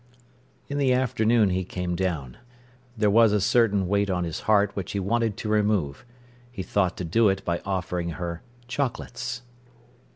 [0.67, 2.37] In the afternoon he came down.
[2.97, 6.07] There was a certain weight on his heart which he wanted to remove.
[6.51, 9.43] He thought to do it by offering her chocolates.